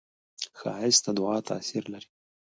ښایست 0.59 1.01
د 1.05 1.07
دعاوو 1.17 1.47
تاثیر 1.49 1.83
لري 1.93 2.09